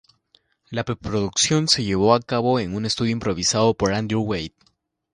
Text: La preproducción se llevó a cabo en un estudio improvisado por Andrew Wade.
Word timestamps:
La 0.71 0.83
preproducción 0.83 1.67
se 1.67 1.83
llevó 1.83 2.15
a 2.15 2.21
cabo 2.21 2.59
en 2.59 2.73
un 2.75 2.87
estudio 2.87 3.11
improvisado 3.11 3.75
por 3.75 3.93
Andrew 3.93 4.21
Wade. 4.21 4.55